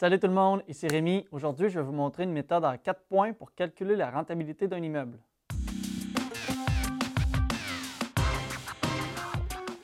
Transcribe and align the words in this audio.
Salut 0.00 0.20
tout 0.20 0.28
le 0.28 0.32
monde, 0.32 0.62
ici 0.68 0.86
Rémi. 0.86 1.26
Aujourd'hui, 1.32 1.70
je 1.70 1.80
vais 1.80 1.84
vous 1.84 1.90
montrer 1.90 2.22
une 2.22 2.30
méthode 2.30 2.64
en 2.64 2.78
quatre 2.78 3.02
points 3.08 3.32
pour 3.32 3.52
calculer 3.52 3.96
la 3.96 4.12
rentabilité 4.12 4.68
d'un 4.68 4.80
immeuble. 4.80 5.18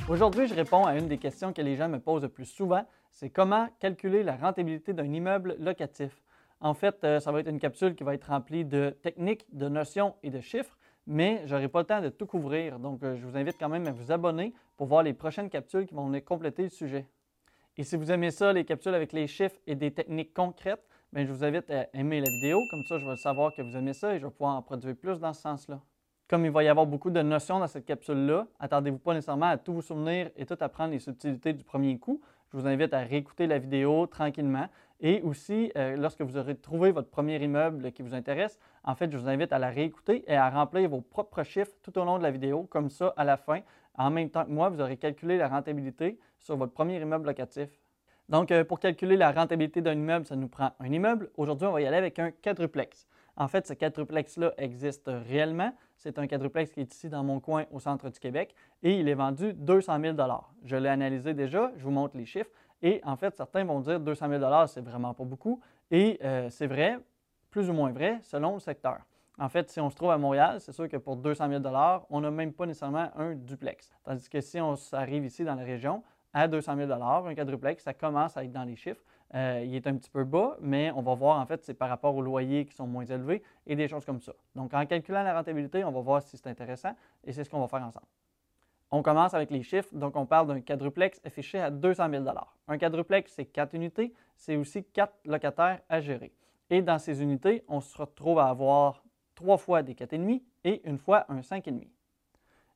Aujourd'hui, 0.08 0.46
je 0.46 0.54
réponds 0.54 0.84
à 0.84 0.96
une 0.96 1.08
des 1.08 1.18
questions 1.18 1.52
que 1.52 1.60
les 1.62 1.74
gens 1.74 1.88
me 1.88 1.98
posent 1.98 2.22
le 2.22 2.28
plus 2.28 2.44
souvent, 2.44 2.86
c'est 3.10 3.28
comment 3.28 3.66
calculer 3.80 4.22
la 4.22 4.36
rentabilité 4.36 4.92
d'un 4.92 5.12
immeuble 5.12 5.56
locatif? 5.58 6.22
En 6.60 6.74
fait, 6.74 7.02
euh, 7.02 7.18
ça 7.18 7.32
va 7.32 7.40
être 7.40 7.50
une 7.50 7.58
capsule 7.58 7.96
qui 7.96 8.04
va 8.04 8.14
être 8.14 8.28
remplie 8.28 8.64
de 8.64 8.96
techniques, 9.02 9.46
de 9.52 9.68
notions 9.68 10.14
et 10.22 10.30
de 10.30 10.38
chiffres, 10.38 10.78
mais 11.08 11.42
je 11.46 11.56
n'aurai 11.56 11.66
pas 11.66 11.80
le 11.80 11.86
temps 11.86 12.00
de 12.00 12.10
tout 12.10 12.26
couvrir, 12.26 12.78
donc 12.78 13.02
euh, 13.02 13.16
je 13.16 13.26
vous 13.26 13.36
invite 13.36 13.56
quand 13.58 13.68
même 13.68 13.88
à 13.88 13.90
vous 13.90 14.12
abonner 14.12 14.54
pour 14.76 14.86
voir 14.86 15.02
les 15.02 15.12
prochaines 15.12 15.50
capsules 15.50 15.86
qui 15.86 15.94
vont 15.94 16.12
compléter 16.20 16.62
le 16.62 16.68
sujet. 16.68 17.04
Et 17.76 17.82
si 17.82 17.96
vous 17.96 18.12
aimez 18.12 18.30
ça, 18.30 18.52
les 18.52 18.64
capsules 18.64 18.94
avec 18.94 19.12
les 19.12 19.26
chiffres 19.26 19.56
et 19.66 19.74
des 19.74 19.90
techniques 19.90 20.32
concrètes, 20.32 20.86
bien, 21.12 21.26
je 21.26 21.32
vous 21.32 21.42
invite 21.42 21.68
à 21.70 21.88
aimer 21.92 22.20
la 22.20 22.30
vidéo. 22.30 22.60
Comme 22.70 22.84
ça, 22.84 22.98
je 22.98 23.04
vais 23.04 23.16
savoir 23.16 23.52
que 23.52 23.62
vous 23.62 23.76
aimez 23.76 23.94
ça 23.94 24.14
et 24.14 24.20
je 24.20 24.26
vais 24.26 24.30
pouvoir 24.30 24.56
en 24.56 24.62
produire 24.62 24.94
plus 24.94 25.18
dans 25.18 25.32
ce 25.32 25.40
sens-là. 25.42 25.80
Comme 26.28 26.44
il 26.44 26.52
va 26.52 26.62
y 26.62 26.68
avoir 26.68 26.86
beaucoup 26.86 27.10
de 27.10 27.20
notions 27.20 27.58
dans 27.58 27.66
cette 27.66 27.84
capsule-là, 27.84 28.46
attendez-vous 28.60 28.98
pas 28.98 29.12
nécessairement 29.12 29.46
à 29.46 29.58
tout 29.58 29.74
vous 29.74 29.82
souvenir 29.82 30.30
et 30.36 30.46
tout 30.46 30.56
apprendre 30.60 30.92
les 30.92 31.00
subtilités 31.00 31.52
du 31.52 31.64
premier 31.64 31.98
coup. 31.98 32.20
Je 32.52 32.58
vous 32.58 32.66
invite 32.68 32.94
à 32.94 33.00
réécouter 33.00 33.48
la 33.48 33.58
vidéo 33.58 34.06
tranquillement. 34.06 34.68
Et 35.00 35.20
aussi, 35.22 35.72
euh, 35.76 35.96
lorsque 35.96 36.22
vous 36.22 36.36
aurez 36.36 36.54
trouvé 36.54 36.92
votre 36.92 37.10
premier 37.10 37.42
immeuble 37.42 37.90
qui 37.90 38.02
vous 38.02 38.14
intéresse, 38.14 38.58
en 38.84 38.94
fait, 38.94 39.10
je 39.10 39.18
vous 39.18 39.28
invite 39.28 39.52
à 39.52 39.58
la 39.58 39.68
réécouter 39.68 40.24
et 40.28 40.36
à 40.36 40.48
remplir 40.48 40.88
vos 40.88 41.00
propres 41.00 41.42
chiffres 41.42 41.72
tout 41.82 41.98
au 41.98 42.04
long 42.04 42.18
de 42.18 42.22
la 42.22 42.30
vidéo. 42.30 42.62
Comme 42.70 42.88
ça, 42.88 43.12
à 43.16 43.24
la 43.24 43.36
fin, 43.36 43.60
en 43.96 44.10
même 44.10 44.30
temps 44.30 44.44
que 44.44 44.50
moi, 44.50 44.68
vous 44.68 44.80
aurez 44.80 44.96
calculé 44.96 45.36
la 45.36 45.48
rentabilité 45.48 46.18
sur 46.38 46.56
votre 46.56 46.72
premier 46.72 47.00
immeuble 47.00 47.26
locatif. 47.26 47.68
Donc, 48.28 48.50
euh, 48.50 48.64
pour 48.64 48.80
calculer 48.80 49.16
la 49.16 49.32
rentabilité 49.32 49.82
d'un 49.82 49.92
immeuble, 49.92 50.26
ça 50.26 50.36
nous 50.36 50.48
prend 50.48 50.72
un 50.80 50.92
immeuble. 50.92 51.30
Aujourd'hui, 51.36 51.66
on 51.66 51.72
va 51.72 51.82
y 51.82 51.86
aller 51.86 51.96
avec 51.96 52.18
un 52.18 52.30
quadruplex. 52.30 53.06
En 53.36 53.48
fait, 53.48 53.66
ce 53.66 53.74
quadruplex-là 53.74 54.54
existe 54.58 55.10
réellement. 55.28 55.72
C'est 55.96 56.18
un 56.18 56.26
quadruplex 56.26 56.70
qui 56.70 56.80
est 56.80 56.94
ici 56.94 57.08
dans 57.08 57.24
mon 57.24 57.40
coin 57.40 57.64
au 57.72 57.80
centre 57.80 58.08
du 58.08 58.18
Québec 58.18 58.54
et 58.82 58.98
il 58.98 59.08
est 59.08 59.14
vendu 59.14 59.52
200 59.54 60.00
000 60.00 60.16
Je 60.62 60.76
l'ai 60.76 60.88
analysé 60.88 61.34
déjà, 61.34 61.72
je 61.76 61.82
vous 61.82 61.90
montre 61.90 62.16
les 62.16 62.26
chiffres. 62.26 62.50
Et 62.82 63.00
en 63.04 63.16
fait, 63.16 63.36
certains 63.36 63.64
vont 63.64 63.80
dire 63.80 63.98
200 63.98 64.28
000 64.28 64.66
c'est 64.68 64.84
vraiment 64.84 65.14
pas 65.14 65.24
beaucoup. 65.24 65.60
Et 65.90 66.18
euh, 66.22 66.48
c'est 66.50 66.66
vrai, 66.66 66.98
plus 67.50 67.68
ou 67.68 67.72
moins 67.72 67.90
vrai, 67.92 68.20
selon 68.22 68.54
le 68.54 68.60
secteur. 68.60 68.98
En 69.38 69.48
fait, 69.48 69.68
si 69.68 69.80
on 69.80 69.90
se 69.90 69.96
trouve 69.96 70.10
à 70.10 70.18
Montréal, 70.18 70.60
c'est 70.60 70.72
sûr 70.72 70.88
que 70.88 70.96
pour 70.96 71.16
200 71.16 71.48
000 71.48 71.62
on 72.10 72.20
n'a 72.20 72.30
même 72.30 72.52
pas 72.52 72.66
nécessairement 72.66 73.10
un 73.16 73.34
duplex. 73.34 73.92
Tandis 74.04 74.28
que 74.28 74.40
si 74.40 74.60
on 74.60 74.74
arrive 74.92 75.24
ici 75.24 75.44
dans 75.44 75.56
la 75.56 75.64
région, 75.64 76.02
à 76.32 76.48
200 76.48 76.76
000 76.76 76.92
un 76.92 77.34
quadruplex, 77.34 77.82
ça 77.82 77.94
commence 77.94 78.36
à 78.36 78.44
être 78.44 78.52
dans 78.52 78.64
les 78.64 78.76
chiffres. 78.76 79.02
Euh, 79.34 79.62
il 79.64 79.74
est 79.74 79.86
un 79.86 79.96
petit 79.96 80.10
peu 80.10 80.24
bas, 80.24 80.56
mais 80.60 80.90
on 80.92 81.02
va 81.02 81.14
voir 81.14 81.40
en 81.40 81.46
fait 81.46 81.64
c'est 81.64 81.74
par 81.74 81.88
rapport 81.88 82.14
aux 82.14 82.22
loyers 82.22 82.66
qui 82.66 82.74
sont 82.74 82.86
moins 82.86 83.04
élevés 83.04 83.42
et 83.66 83.74
des 83.74 83.88
choses 83.88 84.04
comme 84.04 84.20
ça. 84.20 84.32
Donc 84.54 84.74
en 84.74 84.84
calculant 84.84 85.22
la 85.22 85.34
rentabilité, 85.34 85.84
on 85.84 85.92
va 85.92 86.00
voir 86.00 86.22
si 86.22 86.36
c'est 86.36 86.48
intéressant 86.48 86.94
et 87.24 87.32
c'est 87.32 87.44
ce 87.44 87.50
qu'on 87.50 87.60
va 87.60 87.68
faire 87.68 87.82
ensemble. 87.82 88.06
On 88.90 89.02
commence 89.02 89.34
avec 89.34 89.50
les 89.50 89.62
chiffres. 89.62 89.88
Donc 89.92 90.14
on 90.16 90.26
parle 90.26 90.48
d'un 90.48 90.60
quadruplex 90.60 91.20
affiché 91.24 91.58
à 91.60 91.70
200 91.70 92.10
000 92.10 92.24
Un 92.68 92.78
quadruplex, 92.78 93.32
c'est 93.32 93.46
quatre 93.46 93.74
unités, 93.74 94.12
c'est 94.36 94.56
aussi 94.56 94.84
quatre 94.84 95.14
locataires 95.24 95.80
à 95.88 96.00
gérer. 96.00 96.32
Et 96.70 96.82
dans 96.82 96.98
ces 96.98 97.22
unités, 97.22 97.64
on 97.68 97.80
se 97.80 97.96
retrouve 97.96 98.38
à 98.38 98.48
avoir 98.48 99.03
trois 99.34 99.56
fois 99.56 99.82
des 99.82 99.94
4,5 99.94 100.42
et 100.64 100.88
une 100.88 100.98
fois 100.98 101.24
un 101.28 101.40
5,5. 101.40 101.86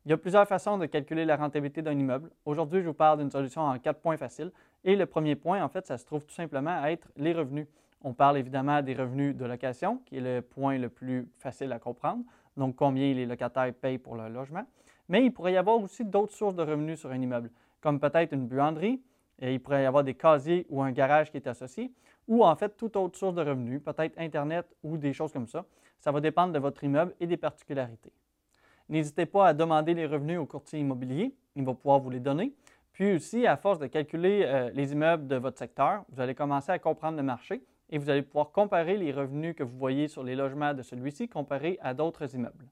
Il 0.05 0.11
y 0.11 0.14
a 0.14 0.17
plusieurs 0.17 0.47
façons 0.48 0.78
de 0.78 0.87
calculer 0.87 1.25
la 1.25 1.37
rentabilité 1.37 1.83
d'un 1.83 1.98
immeuble. 1.98 2.31
Aujourd'hui, 2.47 2.81
je 2.81 2.87
vous 2.87 2.95
parle 2.95 3.19
d'une 3.19 3.31
solution 3.31 3.62
en 3.62 3.78
quatre 3.78 4.01
points 4.01 4.17
faciles. 4.17 4.53
Et 4.84 4.97
le 4.97 5.06
premier 5.06 5.36
point, 5.36 5.62
en 5.62 5.69
fait, 5.69 5.86
ça 5.86 5.98
se 5.98 6.06
trouve 6.06 6.25
tout 6.25 6.34
simplement 6.34 6.81
à 6.81 6.91
être 6.91 7.09
les 7.17 7.33
revenus. 7.33 7.67
On 8.03 8.14
parle 8.14 8.39
évidemment 8.39 8.81
des 8.81 8.95
revenus 8.95 9.36
de 9.36 9.45
location, 9.45 9.98
qui 10.06 10.17
est 10.17 10.20
le 10.20 10.41
point 10.41 10.79
le 10.79 10.89
plus 10.89 11.29
facile 11.36 11.73
à 11.73 11.79
comprendre, 11.79 12.23
donc 12.56 12.77
combien 12.77 13.12
les 13.12 13.27
locataires 13.27 13.73
payent 13.75 13.98
pour 13.98 14.14
leur 14.14 14.29
logement. 14.29 14.64
Mais 15.08 15.25
il 15.25 15.33
pourrait 15.33 15.55
y 15.55 15.57
avoir 15.57 15.79
aussi 15.79 16.05
d'autres 16.05 16.35
sources 16.35 16.55
de 16.55 16.63
revenus 16.63 17.01
sur 17.01 17.11
un 17.11 17.20
immeuble, 17.20 17.51
comme 17.80 17.98
peut-être 17.98 18.33
une 18.33 18.46
buanderie, 18.46 19.02
et 19.40 19.55
il 19.55 19.61
pourrait 19.61 19.83
y 19.83 19.86
avoir 19.86 20.05
des 20.05 20.14
casiers 20.14 20.64
ou 20.69 20.80
un 20.83 20.92
garage 20.92 21.30
qui 21.30 21.36
est 21.36 21.46
associé, 21.46 21.92
ou 22.29 22.45
en 22.45 22.55
fait 22.55 22.77
toute 22.77 22.96
autre 22.96 23.19
source 23.19 23.35
de 23.35 23.42
revenus, 23.42 23.83
peut-être 23.83 24.19
Internet 24.19 24.67
ou 24.83 24.96
des 24.96 25.13
choses 25.13 25.33
comme 25.33 25.48
ça. 25.48 25.64
Ça 25.98 26.13
va 26.13 26.20
dépendre 26.20 26.53
de 26.53 26.59
votre 26.59 26.85
immeuble 26.85 27.14
et 27.20 27.27
des 27.27 27.36
particularités. 27.36 28.13
N'hésitez 28.89 29.27
pas 29.27 29.48
à 29.48 29.55
demander 29.55 29.95
les 29.95 30.07
revenus 30.07 30.39
au 30.39 30.47
courtier 30.47 30.79
immobilier, 30.79 31.35
il 31.57 31.64
va 31.64 31.75
pouvoir 31.75 31.98
vous 31.98 32.11
les 32.11 32.20
donner. 32.20 32.55
Puis 32.92 33.13
aussi, 33.13 33.47
à 33.47 33.57
force 33.57 33.79
de 33.79 33.86
calculer 33.86 34.42
euh, 34.45 34.70
les 34.75 34.92
immeubles 34.92 35.29
de 35.29 35.37
votre 35.37 35.58
secteur, 35.58 36.05
vous 36.11 36.20
allez 36.20 36.35
commencer 36.35 36.73
à 36.73 36.79
comprendre 36.79 37.17
le 37.17 37.23
marché 37.23 37.63
et 37.91 37.98
vous 37.98 38.11
allez 38.11 38.23
pouvoir 38.23 38.51
comparer 38.51 38.97
les 38.97 39.13
revenus 39.13 39.55
que 39.55 39.63
vous 39.63 39.77
voyez 39.77 40.08
sur 40.08 40.23
les 40.23 40.35
logements 40.35 40.75
de 40.75 40.83
celui-ci 40.83 41.29
comparés 41.29 41.79
à 41.83 41.95
d'autres 41.95 42.35
immeubles. 42.35 42.67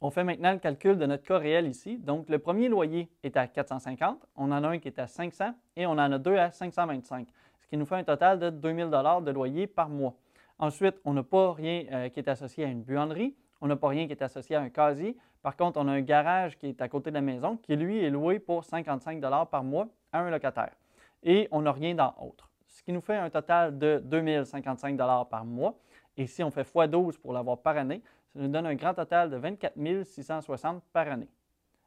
On 0.00 0.10
fait 0.10 0.22
maintenant 0.22 0.52
le 0.52 0.58
calcul 0.58 0.96
de 0.96 1.06
notre 1.06 1.24
cas 1.24 1.38
réel 1.38 1.66
ici. 1.66 1.98
Donc, 1.98 2.28
le 2.28 2.38
premier 2.38 2.68
loyer 2.68 3.10
est 3.24 3.36
à 3.36 3.48
450, 3.48 4.24
on 4.36 4.52
en 4.52 4.62
a 4.62 4.68
un 4.68 4.78
qui 4.78 4.88
est 4.88 4.98
à 4.98 5.08
500 5.08 5.54
et 5.76 5.86
on 5.86 5.92
en 5.92 6.12
a 6.12 6.18
deux 6.18 6.36
à 6.36 6.52
525, 6.52 7.26
ce 7.60 7.66
qui 7.66 7.76
nous 7.76 7.84
fait 7.84 7.96
un 7.96 8.04
total 8.04 8.38
de 8.38 8.50
2000 8.50 8.90
de 8.90 9.30
loyer 9.30 9.66
par 9.66 9.88
mois. 9.88 10.14
Ensuite, 10.58 10.96
on 11.04 11.12
n'a 11.12 11.22
pas 11.22 11.52
rien 11.52 11.84
euh, 11.92 12.08
qui 12.08 12.18
est 12.18 12.28
associé 12.28 12.64
à 12.64 12.68
une 12.68 12.82
buanderie, 12.82 13.34
on 13.60 13.66
n'a 13.66 13.76
pas 13.76 13.88
rien 13.88 14.06
qui 14.06 14.12
est 14.12 14.22
associé 14.22 14.56
à 14.56 14.60
un 14.60 14.70
casier. 14.70 15.16
Par 15.42 15.56
contre, 15.56 15.80
on 15.80 15.88
a 15.88 15.92
un 15.92 16.00
garage 16.00 16.56
qui 16.58 16.66
est 16.66 16.82
à 16.82 16.88
côté 16.88 17.10
de 17.10 17.14
la 17.14 17.20
maison 17.20 17.56
qui, 17.56 17.76
lui, 17.76 18.02
est 18.04 18.10
loué 18.10 18.38
pour 18.38 18.64
55 18.64 19.20
par 19.50 19.64
mois 19.64 19.88
à 20.12 20.20
un 20.20 20.30
locataire. 20.30 20.74
Et 21.22 21.48
on 21.50 21.62
n'a 21.62 21.72
rien 21.72 21.94
dans 21.94 22.14
autre. 22.20 22.50
Ce 22.66 22.82
qui 22.82 22.92
nous 22.92 23.00
fait 23.00 23.16
un 23.16 23.30
total 23.30 23.78
de 23.78 24.00
2055 24.04 24.96
par 25.28 25.44
mois. 25.44 25.74
Et 26.16 26.26
si 26.26 26.42
on 26.42 26.50
fait 26.50 26.62
x12 26.62 27.18
pour 27.18 27.32
l'avoir 27.32 27.58
par 27.58 27.76
année, 27.76 28.02
ça 28.32 28.40
nous 28.40 28.48
donne 28.48 28.66
un 28.66 28.74
grand 28.74 28.94
total 28.94 29.30
de 29.30 29.36
24 29.36 30.02
660 30.04 30.82
par 30.92 31.08
année. 31.08 31.28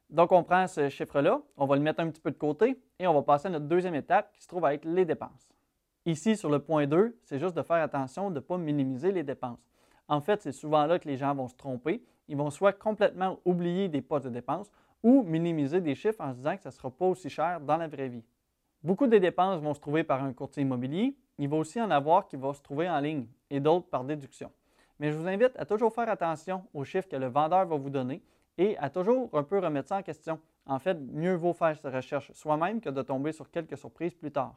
Donc, 0.10 0.32
on 0.32 0.44
prend 0.44 0.68
ce 0.68 0.90
chiffre-là, 0.90 1.42
on 1.56 1.66
va 1.66 1.76
le 1.76 1.82
mettre 1.82 2.02
un 2.02 2.10
petit 2.10 2.20
peu 2.20 2.32
de 2.32 2.38
côté 2.38 2.78
et 3.00 3.08
on 3.08 3.14
va 3.14 3.22
passer 3.22 3.48
à 3.48 3.52
notre 3.52 3.68
deuxième 3.68 3.96
étape 3.96 4.32
qui 4.34 4.42
se 4.42 4.48
trouve 4.48 4.66
à 4.66 4.74
être 4.74 4.86
les 4.86 5.06
dépenses. 5.06 5.50
Ici, 6.06 6.36
sur 6.36 6.50
le 6.50 6.60
point 6.60 6.88
2, 6.88 7.16
c'est 7.24 7.38
juste 7.38 7.56
de 7.56 7.62
faire 7.62 7.78
attention 7.78 8.30
de 8.30 8.36
ne 8.36 8.40
pas 8.40 8.58
minimiser 8.58 9.12
les 9.12 9.24
dépenses. 9.24 9.60
En 10.08 10.20
fait, 10.20 10.42
c'est 10.42 10.52
souvent 10.52 10.86
là 10.88 10.98
que 10.98 11.08
les 11.08 11.16
gens 11.16 11.34
vont 11.36 11.48
se 11.48 11.56
tromper. 11.56 12.04
Ils 12.28 12.36
vont 12.36 12.50
soit 12.50 12.74
complètement 12.74 13.40
oublier 13.46 13.88
des 13.88 14.02
postes 14.02 14.26
de 14.26 14.32
dépenses 14.32 14.72
ou 15.04 15.22
minimiser 15.24 15.80
des 15.80 15.94
chiffres 15.94 16.22
en 16.22 16.32
se 16.32 16.38
disant 16.38 16.58
que 16.58 16.64
ça 16.64 16.70
ne 16.70 16.74
sera 16.74 16.90
pas 16.90 17.06
aussi 17.06 17.30
cher 17.30 17.62
dans 17.62 17.78
la 17.78 17.88
vraie 17.88 18.10
vie. 18.10 18.24
Beaucoup 18.84 19.06
des 19.06 19.20
dépenses 19.20 19.62
vont 19.62 19.76
se 19.76 19.80
trouver 19.80 20.04
par 20.04 20.24
un 20.24 20.34
courtier 20.34 20.64
immobilier. 20.64 21.16
Il 21.38 21.50
va 21.50 21.58
aussi 21.58 21.80
en 21.80 21.92
avoir 21.92 22.28
qui 22.28 22.36
vont 22.36 22.54
se 22.54 22.62
trouver 22.62 22.90
en 22.90 23.00
ligne 23.00 23.28
et 23.52 23.60
d'autres 23.60 23.88
par 23.88 24.04
déduction. 24.04 24.52
Mais 25.00 25.12
je 25.12 25.18
vous 25.18 25.28
invite 25.28 25.52
à 25.56 25.66
toujours 25.66 25.94
faire 25.94 26.10
attention 26.10 26.64
aux 26.74 26.84
chiffres 26.84 27.08
que 27.08 27.16
le 27.16 27.28
vendeur 27.28 27.66
va 27.68 27.76
vous 27.76 27.90
donner 27.90 28.24
et 28.58 28.78
à 28.80 28.90
toujours 28.90 29.30
un 29.34 29.44
peu 29.44 29.60
remettre 29.60 29.90
ça 29.90 29.98
en 29.98 30.02
question. 30.04 30.40
En 30.66 30.80
fait, 30.80 30.96
mieux 30.96 31.36
vaut 31.36 31.54
faire 31.54 31.76
cette 31.76 31.94
recherche 31.94 32.32
soi-même 32.34 32.82
que 32.82 32.90
de 32.90 33.02
tomber 33.02 33.32
sur 33.32 33.50
quelques 33.50 33.78
surprises 33.78 34.14
plus 34.14 34.32
tard. 34.32 34.56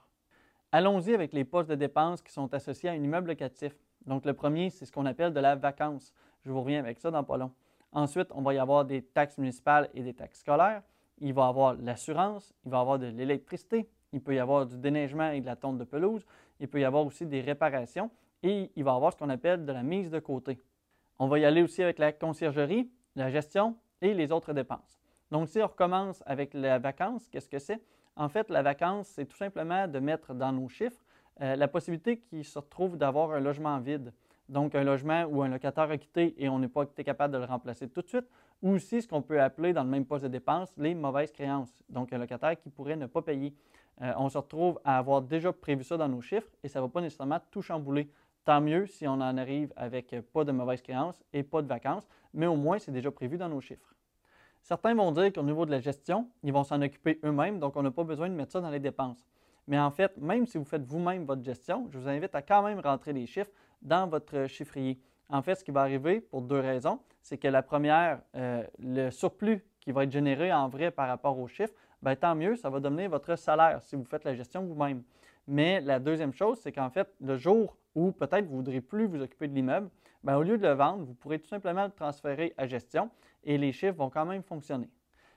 Allons-y 0.77 1.15
avec 1.15 1.33
les 1.33 1.45
postes 1.45 1.71
de 1.71 1.77
dépenses 1.77 2.21
qui 2.21 2.33
sont 2.33 2.53
associés 2.53 2.89
à 2.89 2.95
un 2.95 2.97
immeuble 3.01 3.29
locatif. 3.29 3.77
Donc, 4.07 4.25
le 4.25 4.35
premier, 4.35 4.71
c'est 4.71 4.85
ce 4.85 4.91
qu'on 4.91 5.07
appelle 5.07 5.33
de 5.33 5.39
la 5.39 5.55
vacance. 5.55 6.13
Je 6.45 6.51
vous 6.51 6.61
reviens 6.61 6.81
avec 6.81 6.99
ça 6.99 7.13
dans 7.13 7.23
pas 7.23 7.37
long. 7.37 7.53
Ensuite, 7.93 8.27
on 8.33 8.43
va 8.43 8.55
y 8.55 8.59
avoir 8.59 8.85
des 8.85 9.01
taxes 9.01 9.39
municipales 9.39 9.89
et 9.95 10.03
des 10.03 10.15
taxes 10.15 10.41
scolaires. 10.41 10.83
Il 11.21 11.33
va 11.33 11.47
y 11.47 11.49
avoir 11.49 11.75
l'assurance, 11.75 12.53
il 12.65 12.73
va 12.73 12.79
y 12.79 12.81
avoir 12.81 12.99
de 12.99 13.07
l'électricité, 13.07 13.89
il 14.13 14.21
peut 14.21 14.35
y 14.35 14.41
avoir 14.41 14.67
du 14.67 14.77
déneigement 14.77 15.31
et 15.31 15.41
de 15.41 15.47
la 15.47 15.55
tonte 15.55 15.79
de 15.79 15.85
pelouse, 15.85 16.27
il 16.59 16.67
peut 16.67 16.81
y 16.81 16.85
avoir 16.85 17.07
aussi 17.07 17.25
des 17.25 17.41
réparations 17.41 18.11
et 18.43 18.73
il 18.75 18.83
va 18.83 18.95
y 18.95 18.97
avoir 18.97 19.13
ce 19.13 19.19
qu'on 19.19 19.31
appelle 19.31 19.65
de 19.65 19.71
la 19.71 19.85
mise 19.85 20.11
de 20.11 20.19
côté. 20.19 20.61
On 21.21 21.29
va 21.29 21.39
y 21.39 21.45
aller 21.45 21.63
aussi 21.63 21.85
avec 21.85 22.01
la 22.01 22.11
conciergerie, 22.11 22.91
la 23.15 23.31
gestion 23.31 23.77
et 24.03 24.13
les 24.13 24.33
autres 24.33 24.53
dépenses. 24.53 25.04
Donc, 25.31 25.49
si 25.49 25.61
on 25.61 25.67
recommence 25.67 26.23
avec 26.27 26.55
la 26.55 26.79
vacance, 26.79 27.29
qu'est-ce 27.29 27.49
que 27.49 27.59
c'est? 27.59 27.81
En 28.17 28.29
fait, 28.29 28.49
la 28.51 28.63
vacance, 28.63 29.09
c'est 29.09 29.27
tout 29.27 29.37
simplement 29.37 29.89
de 29.89 29.99
mettre 29.99 30.35
dans 30.35 30.53
nos 30.53 30.69
chiffres 30.69 31.03
euh, 31.41 31.57
la 31.57 31.67
possibilité 31.67 32.19
qu'il 32.19 32.45
se 32.45 32.59
retrouve 32.59 32.97
d'avoir 32.97 33.33
un 33.33 33.41
logement 33.41 33.79
vide. 33.81 34.13
Donc, 34.49 34.75
un 34.75 34.85
logement 34.85 35.25
où 35.25 35.43
un 35.43 35.49
locataire 35.49 35.91
a 35.91 35.97
quitté 35.97 36.35
et 36.37 36.49
on 36.49 36.59
n'est 36.59 36.69
pas 36.69 36.87
capable 36.87 37.35
de 37.35 37.39
le 37.39 37.45
remplacer 37.45 37.89
tout 37.89 38.03
de 38.03 38.09
suite, 38.09 38.27
ou 38.63 38.73
aussi 38.73 39.03
ce 39.03 39.09
qu'on 39.09 39.23
peut 39.23 39.41
appeler 39.41 39.73
dans 39.73 39.83
le 39.83 39.89
même 39.89 40.05
poste 40.05 40.25
de 40.25 40.29
dépense 40.29 40.73
les 40.77 40.95
mauvaises 40.95 41.33
créances. 41.33 41.83
Donc, 41.89 42.13
un 42.13 42.19
locataire 42.19 42.59
qui 42.61 42.69
pourrait 42.71 42.97
ne 42.97 43.07
pas 43.07 43.23
payer. 43.23 43.55
Euh, 44.03 44.13
on 44.17 44.29
se 44.29 44.39
retrouve 44.39 44.81
à 44.85 44.99
avoir 44.99 45.23
déjà 45.23 45.53
prévu 45.53 45.83
ça 45.83 45.97
dans 45.97 46.09
nos 46.09 46.21
chiffres 46.21 46.51
et 46.63 46.69
ça 46.69 46.81
ne 46.81 46.85
va 46.85 46.91
pas 46.91 47.01
nécessairement 47.01 47.41
tout 47.51 47.63
chambouler. 47.63 48.09
Tant 48.45 48.61
mieux 48.61 48.87
si 48.87 49.09
on 49.09 49.15
en 49.15 49.39
arrive 49.39 49.73
avec 49.75 50.15
pas 50.33 50.45
de 50.45 50.53
mauvaises 50.53 50.83
créances 50.83 51.23
et 51.33 51.43
pas 51.43 51.63
de 51.63 51.67
vacances, 51.67 52.07
mais 52.35 52.47
au 52.47 52.57
moins 52.57 52.79
c'est 52.79 52.93
déjà 52.93 53.11
prévu 53.11 53.39
dans 53.39 53.49
nos 53.49 53.61
chiffres. 53.61 53.95
Certains 54.65 54.95
vont 54.95 55.13
dire 55.13 55.31
qu'au 55.31 55.43
niveau 55.43 55.67
de 55.67 55.71
la 55.71 55.79
gestion, 55.79 56.27
ils 56.43 56.51
vont 56.51 56.65
s'en 56.65 56.81
occuper 56.81 57.21
eux-mêmes, 57.23 57.59
donc 57.59 57.77
on 57.77 57.83
n'a 57.83 57.91
pas 57.91 58.03
besoin 58.03 58.31
de 58.31 58.35
mettre 58.35 58.53
ça 58.53 58.63
dans 58.63 58.71
les 58.71 58.81
dépenses. 58.81 59.23
Mais 59.69 59.79
en 59.79 59.91
fait, 59.91 60.17
même 60.17 60.47
si 60.47 60.57
vous 60.57 60.65
faites 60.65 60.87
vous-même 60.87 61.27
votre 61.27 61.45
gestion, 61.45 61.87
je 61.91 61.99
vous 61.99 62.09
invite 62.09 62.35
à 62.35 62.41
quand 62.41 62.63
même 62.63 62.81
rentrer 62.81 63.13
les 63.13 63.27
chiffres 63.27 63.51
dans 63.83 64.09
votre 64.09 64.47
chiffrier. 64.47 64.99
En 65.29 65.43
fait, 65.43 65.57
ce 65.57 65.65
qui 65.65 65.71
va 65.71 65.83
arriver 65.83 66.23
pour 66.23 66.41
deux 66.41 66.61
raisons, 66.61 66.99
c'est 67.21 67.37
que 67.37 67.49
la 67.49 67.63
première, 67.63 68.23
euh, 68.37 68.63
le 68.79 69.11
surplus 69.11 69.63
qui 69.81 69.93
va 69.93 70.05
être 70.05 70.13
généré 70.13 70.51
en 70.51 70.69
vrai 70.69 70.91
par 70.91 71.09
rapport 71.09 71.39
aux 71.39 71.47
chiffres, 71.47 71.75
bien, 72.01 72.17
tant 72.17 72.35
mieux, 72.35 72.57
ça 72.57 72.71
va 72.71 72.81
devenir 72.81 73.11
votre 73.11 73.37
salaire 73.37 73.83
si 73.83 73.97
vous 73.97 74.05
faites 74.05 74.25
la 74.25 74.35
gestion 74.35 74.65
vous-même. 74.65 75.03
Mais 75.47 75.81
la 75.81 75.99
deuxième 75.99 76.33
chose, 76.33 76.59
c'est 76.61 76.73
qu'en 76.73 76.91
fait, 76.91 77.09
le 77.21 77.37
jour 77.37 77.77
où 77.95 78.13
peut-être 78.13 78.47
vous 78.47 78.53
ne 78.53 78.59
voudrez 78.59 78.81
plus 78.81 79.07
vous 79.07 79.23
occuper 79.23 79.49
de 79.49 79.55
l'immeuble, 79.55 79.91
ben, 80.23 80.37
au 80.37 80.43
lieu 80.43 80.57
de 80.57 80.67
le 80.67 80.73
vendre, 80.73 81.05
vous 81.05 81.15
pourrez 81.15 81.39
tout 81.39 81.49
simplement 81.49 81.85
le 81.85 81.91
transférer 81.91 82.55
à 82.57 82.67
gestion 82.67 83.11
et 83.45 83.59
les 83.59 83.73
chiffres 83.73 83.97
vont 83.97 84.11
quand 84.11 84.25
même 84.25 84.43
fonctionner. 84.43 84.89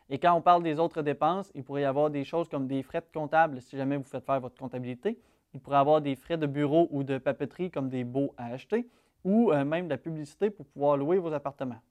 Et 0.10 0.18
quand 0.20 0.34
on 0.34 0.42
parle 0.42 0.64
des 0.64 0.80
autres 0.80 1.02
dépenses, 1.02 1.52
il 1.54 1.64
pourrait 1.64 1.82
y 1.82 1.86
avoir 1.86 2.10
des 2.10 2.24
choses 2.24 2.48
comme 2.48 2.68
des 2.68 2.82
frais 2.82 3.02
de 3.02 3.08
comptable 3.14 3.62
si 3.62 3.76
jamais 3.76 3.98
vous 3.98 4.04
faites 4.04 4.26
faire 4.26 4.40
votre 4.40 4.58
comptabilité. 4.58 5.20
Il 5.54 5.60
pourrait 5.60 5.78
y 5.78 5.80
avoir 5.80 6.02
des 6.02 6.16
frais 6.16 6.38
de 6.38 6.48
bureau 6.48 6.88
ou 6.92 7.04
de 7.04 7.18
papeterie 7.18 7.70
comme 7.70 7.90
des 7.90 8.06
baux 8.06 8.34
à 8.38 8.46
acheter 8.46 8.88
ou 9.26 9.52
euh, 9.52 9.66
même 9.66 9.86
de 9.86 9.90
la 9.90 9.98
publicité 9.98 10.50
pour 10.50 10.66
pouvoir 10.68 10.96
louer 10.96 11.18
vos 11.18 11.34
appartements. 11.34 11.82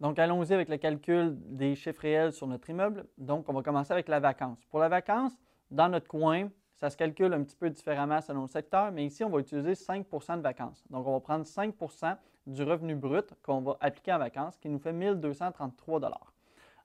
Donc, 0.00 0.18
allons-y 0.18 0.52
avec 0.52 0.68
le 0.68 0.76
calcul 0.76 1.34
des 1.38 1.74
chiffres 1.74 2.02
réels 2.02 2.32
sur 2.32 2.46
notre 2.46 2.68
immeuble. 2.68 3.06
Donc, 3.16 3.48
on 3.48 3.54
va 3.54 3.62
commencer 3.62 3.92
avec 3.92 4.08
la 4.08 4.20
vacance. 4.20 4.62
Pour 4.66 4.80
la 4.80 4.88
vacance, 4.88 5.32
dans 5.70 5.88
notre 5.88 6.08
coin, 6.08 6.50
ça 6.76 6.90
se 6.90 6.96
calcule 6.96 7.32
un 7.32 7.42
petit 7.42 7.56
peu 7.56 7.70
différemment 7.70 8.20
selon 8.20 8.42
le 8.42 8.48
secteur, 8.48 8.90
mais 8.90 9.06
ici, 9.06 9.24
on 9.24 9.30
va 9.30 9.40
utiliser 9.40 9.72
5% 9.72 10.36
de 10.36 10.42
vacances. 10.42 10.84
Donc, 10.90 11.06
on 11.06 11.12
va 11.12 11.20
prendre 11.20 11.44
5% 11.44 12.16
du 12.46 12.62
revenu 12.62 12.94
brut 12.94 13.32
qu'on 13.42 13.60
va 13.60 13.76
appliquer 13.80 14.12
en 14.12 14.18
vacances, 14.18 14.56
qui 14.58 14.68
nous 14.68 14.78
fait 14.78 14.90
1 14.90 15.14
233 15.14 16.00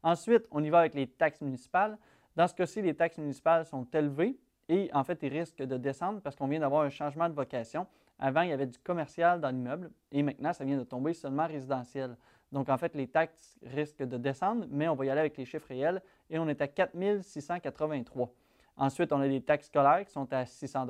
Ensuite, 0.03 0.45
on 0.51 0.63
y 0.63 0.69
va 0.69 0.79
avec 0.79 0.93
les 0.93 1.07
taxes 1.07 1.41
municipales. 1.41 1.97
Dans 2.35 2.47
ce 2.47 2.53
cas-ci, 2.53 2.81
les 2.81 2.93
taxes 2.93 3.17
municipales 3.17 3.65
sont 3.65 3.85
élevées 3.93 4.37
et 4.69 4.89
en 4.93 5.03
fait, 5.03 5.21
ils 5.23 5.33
risquent 5.33 5.63
de 5.63 5.77
descendre 5.77 6.21
parce 6.21 6.35
qu'on 6.35 6.47
vient 6.47 6.59
d'avoir 6.59 6.83
un 6.83 6.89
changement 6.89 7.27
de 7.27 7.33
vocation. 7.33 7.85
Avant, 8.19 8.41
il 8.41 8.49
y 8.49 8.53
avait 8.53 8.67
du 8.67 8.77
commercial 8.79 9.41
dans 9.41 9.49
l'immeuble 9.49 9.89
et 10.11 10.23
maintenant, 10.23 10.53
ça 10.53 10.63
vient 10.63 10.77
de 10.77 10.83
tomber 10.83 11.13
seulement 11.13 11.47
résidentiel. 11.47 12.15
Donc, 12.51 12.69
en 12.69 12.77
fait, 12.77 12.95
les 12.95 13.07
taxes 13.07 13.57
risquent 13.63 14.03
de 14.03 14.17
descendre, 14.17 14.65
mais 14.69 14.87
on 14.87 14.95
va 14.95 15.05
y 15.05 15.09
aller 15.09 15.19
avec 15.19 15.37
les 15.37 15.45
chiffres 15.45 15.67
réels 15.67 16.01
et 16.29 16.39
on 16.39 16.47
est 16.47 16.61
à 16.61 16.67
4 16.67 16.95
683. 17.21 18.31
Ensuite, 18.79 19.11
on 19.11 19.19
a 19.19 19.27
des 19.27 19.41
taxes 19.41 19.67
scolaires 19.67 20.05
qui 20.05 20.11
sont 20.13 20.31
à 20.31 20.45
600 20.45 20.87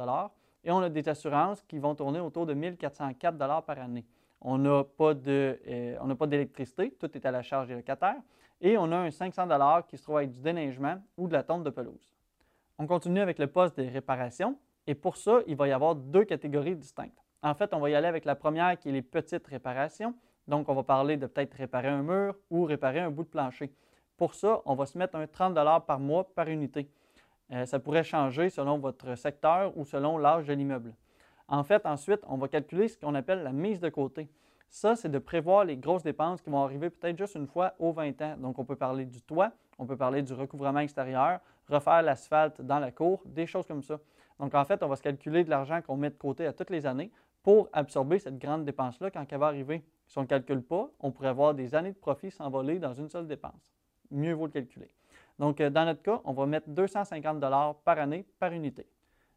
et 0.64 0.72
on 0.72 0.78
a 0.78 0.90
des 0.90 1.10
assurances 1.10 1.64
qui 1.64 1.80
vont 1.80 1.96
tourner 1.96 2.20
autour 2.20 2.46
de 2.46 2.54
1 2.54 2.76
404 2.76 3.64
par 3.64 3.80
année. 3.80 4.06
On 4.42 4.60
n'a 4.60 4.84
pas 4.84 5.14
euh, 5.28 6.26
d'électricité, 6.28 6.92
tout 7.00 7.10
est 7.18 7.26
à 7.26 7.32
la 7.32 7.42
charge 7.42 7.68
des 7.68 7.76
locataires 7.76 8.22
et 8.62 8.78
on 8.78 8.92
a 8.92 8.98
un 8.98 9.10
500 9.10 9.48
qui 9.88 9.98
se 9.98 10.04
trouve 10.04 10.18
avec 10.18 10.32
du 10.32 10.40
déneigement 10.40 11.02
ou 11.18 11.28
de 11.28 11.34
la 11.34 11.42
tonte 11.42 11.64
de 11.64 11.72
pelouse. 11.72 12.12
On 12.78 12.86
continue 12.86 13.22
avec 13.22 13.40
le 13.40 13.48
poste 13.48 13.76
des 13.76 13.90
réparations 13.90 14.56
et 14.86 14.94
pour 14.94 15.18
ça, 15.18 15.40
il 15.48 15.56
va 15.56 15.68
y 15.68 15.72
avoir 15.72 15.96
deux 15.96 16.26
catégories 16.26 16.76
distinctes. 16.76 17.18
En 17.42 17.56
fait, 17.56 17.74
on 17.74 17.80
va 17.80 17.90
y 17.90 17.96
aller 17.96 18.08
avec 18.08 18.24
la 18.24 18.36
première 18.36 18.78
qui 18.78 18.90
est 18.90 18.92
les 18.92 19.02
petites 19.02 19.48
réparations. 19.48 20.14
Donc, 20.48 20.70
on 20.70 20.76
va 20.76 20.84
parler 20.84 21.18
de 21.18 21.26
peut-être 21.26 21.54
réparer 21.56 21.88
un 21.88 22.04
mur 22.04 22.36
ou 22.50 22.66
réparer 22.66 23.00
un 23.00 23.10
bout 23.10 23.24
de 23.24 23.30
plancher. 23.30 23.72
Pour 24.18 24.36
ça, 24.36 24.62
on 24.66 24.76
va 24.76 24.86
se 24.86 24.98
mettre 24.98 25.16
un 25.16 25.28
30 25.28 25.56
par 25.86 26.00
mois 26.00 26.28
par 26.36 26.50
unité. 26.50 26.90
Euh, 27.52 27.66
ça 27.66 27.80
pourrait 27.80 28.04
changer 28.04 28.50
selon 28.50 28.78
votre 28.78 29.16
secteur 29.16 29.76
ou 29.78 29.86
selon 29.86 30.18
l'âge 30.18 30.46
de 30.46 30.54
l'immeuble. 30.54 30.94
En 31.48 31.64
fait, 31.64 31.86
ensuite, 31.86 32.22
on 32.28 32.38
va 32.38 32.48
calculer 32.48 32.88
ce 32.88 32.98
qu'on 32.98 33.16
appelle 33.16 33.42
la 33.44 33.52
mise 33.52 33.80
de 33.80 33.90
côté. 33.90 34.30
Ça, 34.70 34.96
c'est 34.96 35.10
de 35.10 35.18
prévoir 35.18 35.66
les 35.66 35.78
grosses 35.78 36.04
dépenses 36.04 36.42
qui 36.42 36.52
vont 36.52 36.64
arriver 36.64 36.92
peut-être 36.92 37.18
juste 37.18 37.36
une 37.36 37.48
fois 37.48 37.74
aux 37.80 37.92
20 37.92 38.22
ans. 38.22 38.36
Donc, 38.38 38.60
on 38.60 38.66
peut 38.66 38.76
parler 38.76 39.06
du 39.06 39.22
toit, 39.22 39.52
on 39.80 39.88
peut 39.88 39.98
parler 39.98 40.22
du 40.22 40.34
recouvrement 40.34 40.80
extérieur, 40.80 41.40
refaire 41.68 42.04
l'asphalte 42.04 42.62
dans 42.62 42.78
la 42.78 42.92
cour, 42.92 43.24
des 43.26 43.48
choses 43.48 43.66
comme 43.66 43.82
ça. 43.82 44.00
Donc, 44.40 44.54
en 44.54 44.64
fait, 44.66 44.84
on 44.84 44.88
va 44.88 44.96
se 44.96 45.02
calculer 45.02 45.44
de 45.44 45.50
l'argent 45.50 45.82
qu'on 45.82 45.98
met 45.98 46.12
de 46.12 46.18
côté 46.18 46.46
à 46.46 46.54
toutes 46.54 46.70
les 46.70 46.86
années 46.86 47.12
pour 47.42 47.68
absorber 47.74 48.20
cette 48.20 48.38
grande 48.38 48.64
dépense-là 48.64 49.10
quand 49.10 49.26
elle 49.32 49.40
va 49.40 49.48
arriver. 49.48 49.84
Si 50.06 50.18
on 50.20 50.22
ne 50.22 50.28
calcule 50.28 50.62
pas, 50.62 50.90
on 51.00 51.12
pourrait 51.12 51.30
avoir 51.30 51.56
des 51.56 51.74
années 51.74 51.92
de 51.94 51.98
profit 51.98 52.30
s'envoler 52.30 52.78
dans 52.78 52.94
une 52.94 53.10
seule 53.10 53.28
dépense. 53.28 53.74
Mieux 54.12 54.34
vaut 54.34 54.46
le 54.46 54.52
calculer. 54.52 54.90
Donc, 55.40 55.62
euh, 55.62 55.70
dans 55.70 55.86
notre 55.86 56.02
cas, 56.02 56.22
on 56.26 56.34
va 56.34 56.46
mettre 56.46 56.70
250 56.70 57.40
par 57.84 57.98
année 57.98 58.26
par 58.40 58.52
unité. 58.52 58.86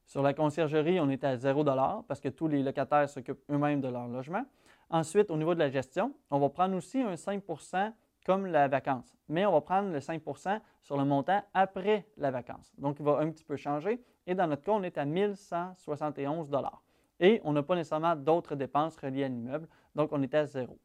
Sur 0.05 0.23
la 0.23 0.35
conciergerie, 0.35 1.01
on 1.01 1.09
est 1.09 1.25
à 1.25 1.37
0 1.37 1.65
parce 2.07 2.21
que 2.21 2.29
tous 2.29 2.49
les 2.49 2.63
locataires 2.63 3.09
s'occupent 3.09 3.43
eux-mêmes 3.51 3.81
de 3.81 3.89
leur 3.89 4.09
logement. 4.09 4.45
Ensuite, 4.91 5.31
au 5.31 5.37
niveau 5.37 5.55
de 5.55 5.61
la 5.61 5.71
gestion, 5.71 6.13
on 6.31 6.39
va 6.39 6.51
prendre 6.51 6.77
aussi 6.77 7.01
un 7.01 7.15
5% 7.15 7.93
comme 8.27 8.47
la 8.47 8.69
vacance, 8.69 9.17
mais 9.29 9.47
on 9.47 9.53
va 9.53 9.61
prendre 9.61 9.91
le 9.91 9.99
5% 9.99 10.61
sur 10.83 10.97
le 10.97 11.05
montant 11.05 11.43
après 11.55 12.07
la 12.17 12.31
vacance. 12.31 12.73
Donc, 12.79 12.97
il 12.99 13.05
va 13.05 13.19
un 13.19 13.31
petit 13.31 13.45
peu 13.45 13.57
changer. 13.57 14.03
Et 14.27 14.35
dans 14.35 14.47
notre 14.47 14.63
cas, 14.63 14.73
on 14.73 14.83
est 14.83 14.99
à 14.99 15.05
1171 15.05 16.51
Et 17.21 17.41
on 17.45 17.53
n'a 17.53 17.63
pas 17.63 17.75
nécessairement 17.75 18.15
d'autres 18.15 18.55
dépenses 18.55 18.97
reliées 18.97 19.25
à 19.25 19.29
l'immeuble, 19.29 19.69
donc 19.95 20.11
on 20.13 20.23
est 20.23 20.35
à 20.35 20.47
zéro. 20.47 20.79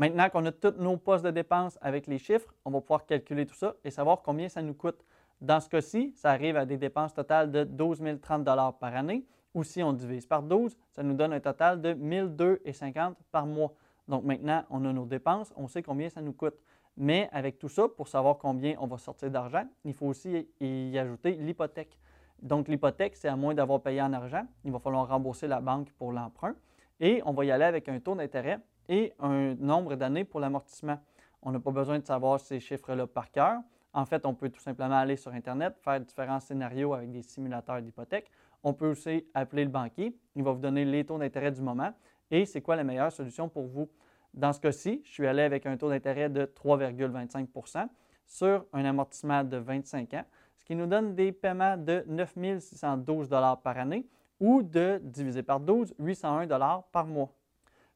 Maintenant 0.00 0.30
qu'on 0.30 0.46
a 0.46 0.52
tous 0.52 0.78
nos 0.78 0.96
postes 0.96 1.26
de 1.26 1.30
dépenses 1.30 1.78
avec 1.82 2.06
les 2.06 2.16
chiffres, 2.16 2.54
on 2.64 2.70
va 2.70 2.80
pouvoir 2.80 3.04
calculer 3.04 3.44
tout 3.44 3.54
ça 3.54 3.74
et 3.84 3.90
savoir 3.90 4.22
combien 4.22 4.48
ça 4.48 4.62
nous 4.62 4.72
coûte. 4.72 5.04
Dans 5.42 5.60
ce 5.60 5.68
cas-ci, 5.68 6.14
ça 6.16 6.30
arrive 6.30 6.56
à 6.56 6.64
des 6.64 6.78
dépenses 6.78 7.12
totales 7.12 7.52
de 7.52 7.64
12 7.64 8.02
030 8.22 8.42
par 8.46 8.96
année. 8.96 9.26
Ou 9.52 9.62
si 9.62 9.82
on 9.82 9.92
divise 9.92 10.24
par 10.24 10.42
12, 10.42 10.74
ça 10.90 11.02
nous 11.02 11.12
donne 11.12 11.34
un 11.34 11.40
total 11.40 11.82
de 11.82 11.90
1 11.90 12.28
250 12.28 13.18
par 13.30 13.44
mois. 13.44 13.74
Donc 14.08 14.24
maintenant, 14.24 14.64
on 14.70 14.86
a 14.86 14.92
nos 14.94 15.04
dépenses, 15.04 15.52
on 15.54 15.68
sait 15.68 15.82
combien 15.82 16.08
ça 16.08 16.22
nous 16.22 16.32
coûte. 16.32 16.56
Mais 16.96 17.28
avec 17.30 17.58
tout 17.58 17.68
ça, 17.68 17.86
pour 17.86 18.08
savoir 18.08 18.38
combien 18.38 18.76
on 18.80 18.86
va 18.86 18.96
sortir 18.96 19.30
d'argent, 19.30 19.64
il 19.84 19.92
faut 19.92 20.06
aussi 20.06 20.48
y 20.60 20.96
ajouter 20.96 21.32
l'hypothèque. 21.32 21.98
Donc 22.40 22.68
l'hypothèque, 22.68 23.16
c'est 23.16 23.28
à 23.28 23.36
moins 23.36 23.52
d'avoir 23.52 23.82
payé 23.82 24.00
en 24.00 24.14
argent, 24.14 24.46
il 24.64 24.72
va 24.72 24.78
falloir 24.78 25.06
rembourser 25.08 25.46
la 25.46 25.60
banque 25.60 25.92
pour 25.98 26.10
l'emprunt. 26.10 26.54
Et 27.00 27.20
on 27.26 27.34
va 27.34 27.44
y 27.44 27.50
aller 27.50 27.64
avec 27.64 27.86
un 27.90 28.00
taux 28.00 28.14
d'intérêt 28.14 28.60
et 28.90 29.14
un 29.20 29.54
nombre 29.54 29.94
d'années 29.94 30.24
pour 30.24 30.40
l'amortissement. 30.40 30.98
On 31.42 31.52
n'a 31.52 31.60
pas 31.60 31.70
besoin 31.70 32.00
de 32.00 32.04
savoir 32.04 32.40
ces 32.40 32.60
chiffres-là 32.60 33.06
par 33.06 33.30
cœur. 33.30 33.60
En 33.94 34.04
fait, 34.04 34.26
on 34.26 34.34
peut 34.34 34.50
tout 34.50 34.60
simplement 34.60 34.96
aller 34.96 35.16
sur 35.16 35.32
Internet, 35.32 35.76
faire 35.78 36.00
différents 36.00 36.40
scénarios 36.40 36.92
avec 36.92 37.10
des 37.10 37.22
simulateurs 37.22 37.80
d'hypothèque. 37.80 38.30
On 38.62 38.74
peut 38.74 38.90
aussi 38.90 39.24
appeler 39.32 39.64
le 39.64 39.70
banquier. 39.70 40.14
Il 40.34 40.42
va 40.42 40.52
vous 40.52 40.60
donner 40.60 40.84
les 40.84 41.04
taux 41.06 41.18
d'intérêt 41.18 41.52
du 41.52 41.62
moment 41.62 41.94
et 42.30 42.44
c'est 42.44 42.60
quoi 42.60 42.76
la 42.76 42.84
meilleure 42.84 43.12
solution 43.12 43.48
pour 43.48 43.66
vous. 43.66 43.88
Dans 44.34 44.52
ce 44.52 44.60
cas-ci, 44.60 45.02
je 45.04 45.10
suis 45.10 45.26
allé 45.26 45.42
avec 45.42 45.66
un 45.66 45.76
taux 45.76 45.88
d'intérêt 45.88 46.28
de 46.28 46.44
3,25% 46.44 47.88
sur 48.26 48.64
un 48.72 48.84
amortissement 48.84 49.42
de 49.44 49.56
25 49.56 50.14
ans, 50.14 50.24
ce 50.56 50.64
qui 50.64 50.76
nous 50.76 50.86
donne 50.86 51.14
des 51.14 51.32
paiements 51.32 51.76
de 51.76 52.04
9 52.06 52.60
612 52.60 53.28
par 53.28 53.78
année 53.78 54.06
ou 54.38 54.62
de, 54.62 55.00
divisé 55.02 55.42
par 55.42 55.60
12, 55.60 55.94
801 55.98 56.46
par 56.92 57.06
mois. 57.06 57.32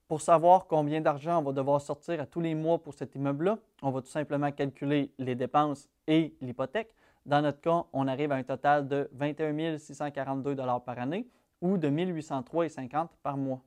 Pour 0.06 0.20
savoir 0.20 0.66
combien 0.66 1.00
d'argent 1.00 1.38
on 1.38 1.42
va 1.42 1.52
devoir 1.52 1.80
sortir 1.80 2.20
à 2.20 2.26
tous 2.26 2.40
les 2.40 2.54
mois 2.54 2.78
pour 2.78 2.92
cet 2.92 3.14
immeuble-là, 3.14 3.58
on 3.80 3.90
va 3.90 4.02
tout 4.02 4.08
simplement 4.08 4.52
calculer 4.52 5.10
les 5.18 5.34
dépenses 5.34 5.88
et 6.06 6.34
l'hypothèque. 6.42 6.94
Dans 7.24 7.40
notre 7.40 7.62
cas, 7.62 7.84
on 7.94 8.06
arrive 8.06 8.30
à 8.30 8.34
un 8.34 8.42
total 8.42 8.86
de 8.86 9.08
21 9.12 9.78
642 9.78 10.56
par 10.84 10.98
année 10.98 11.26
ou 11.62 11.78
de 11.78 11.88
1803,50 11.88 13.08
par 13.22 13.38
mois. 13.38 13.62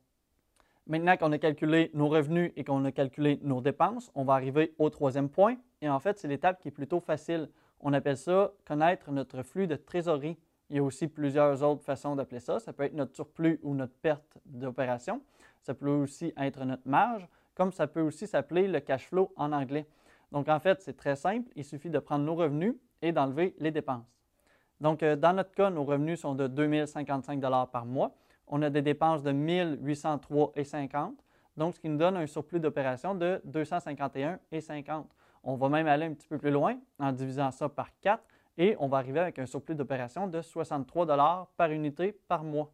Maintenant 0.86 1.16
qu'on 1.16 1.32
a 1.32 1.38
calculé 1.38 1.90
nos 1.92 2.08
revenus 2.08 2.52
et 2.56 2.62
qu'on 2.62 2.84
a 2.84 2.92
calculé 2.92 3.40
nos 3.42 3.60
dépenses, 3.60 4.10
on 4.14 4.24
va 4.24 4.34
arriver 4.34 4.74
au 4.78 4.90
troisième 4.90 5.28
point. 5.28 5.56
Et 5.82 5.88
en 5.88 5.98
fait, 5.98 6.18
c'est 6.18 6.28
l'étape 6.28 6.62
qui 6.62 6.68
est 6.68 6.72
plutôt 6.72 7.00
facile. 7.00 7.50
On 7.80 7.92
appelle 7.92 8.16
ça 8.16 8.52
connaître 8.64 9.10
notre 9.10 9.42
flux 9.42 9.66
de 9.66 9.74
trésorerie. 9.76 10.36
Il 10.70 10.76
y 10.76 10.78
a 10.78 10.82
aussi 10.82 11.08
plusieurs 11.08 11.62
autres 11.62 11.82
façons 11.82 12.14
d'appeler 12.14 12.40
ça. 12.40 12.60
Ça 12.60 12.72
peut 12.72 12.84
être 12.84 12.94
notre 12.94 13.14
surplus 13.14 13.58
ou 13.62 13.74
notre 13.74 13.94
perte 13.94 14.38
d'opération. 14.44 15.22
Ça 15.62 15.74
peut 15.74 15.88
aussi 15.88 16.32
être 16.36 16.64
notre 16.64 16.86
marge, 16.86 17.26
comme 17.54 17.72
ça 17.72 17.86
peut 17.86 18.00
aussi 18.00 18.26
s'appeler 18.26 18.68
le 18.68 18.80
cash 18.80 19.08
flow 19.08 19.32
en 19.36 19.52
anglais. 19.52 19.86
Donc 20.30 20.48
en 20.48 20.60
fait, 20.60 20.80
c'est 20.80 20.96
très 20.96 21.16
simple. 21.16 21.50
Il 21.56 21.64
suffit 21.64 21.90
de 21.90 21.98
prendre 21.98 22.24
nos 22.24 22.34
revenus 22.34 22.74
et 23.02 23.12
d'enlever 23.12 23.54
les 23.58 23.70
dépenses. 23.70 24.04
Donc 24.80 25.02
euh, 25.02 25.16
dans 25.16 25.32
notre 25.32 25.52
cas, 25.52 25.70
nos 25.70 25.84
revenus 25.84 26.20
sont 26.20 26.34
de 26.34 26.46
2055 26.46 27.40
par 27.72 27.86
mois. 27.86 28.14
On 28.46 28.62
a 28.62 28.70
des 28.70 28.82
dépenses 28.82 29.22
de 29.22 29.32
1803,50 29.32 31.14
donc 31.58 31.74
ce 31.74 31.80
qui 31.80 31.88
nous 31.88 31.98
donne 31.98 32.16
un 32.16 32.26
surplus 32.26 32.60
d'opération 32.60 33.16
de 33.16 33.42
251,50 33.48 35.04
On 35.42 35.56
va 35.56 35.68
même 35.68 35.88
aller 35.88 36.06
un 36.06 36.14
petit 36.14 36.28
peu 36.28 36.38
plus 36.38 36.52
loin 36.52 36.78
en 37.00 37.10
divisant 37.10 37.50
ça 37.50 37.68
par 37.68 37.88
4 38.00 38.22
et 38.58 38.76
on 38.80 38.88
va 38.88 38.98
arriver 38.98 39.20
avec 39.20 39.38
un 39.38 39.46
surplus 39.46 39.76
d'opération 39.76 40.26
de 40.26 40.42
63 40.42 41.50
par 41.56 41.70
unité 41.70 42.12
par 42.12 42.42
mois. 42.42 42.70